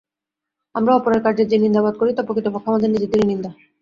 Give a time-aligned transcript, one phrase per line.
[0.75, 3.49] আমরা অপরের কার্যের যে নিন্দাবাদ করি, তা প্রকৃতপক্ষে আমাদের নিজেদেরই নিন্দা।